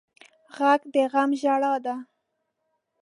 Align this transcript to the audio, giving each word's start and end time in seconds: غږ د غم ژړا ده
غږ 0.57 0.81
د 0.93 0.95
غم 1.11 1.29
ژړا 1.41 1.73
ده 1.85 1.95